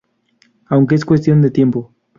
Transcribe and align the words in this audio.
Aunque 0.65 0.95
es 0.95 1.05
cuestión 1.05 1.43
de 1.43 1.51
tiempo. 1.51 1.93